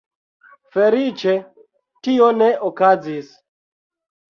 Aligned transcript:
Feliĉe 0.75 1.35
tio 2.09 2.33
ne 2.41 2.51
okazis. 2.73 3.31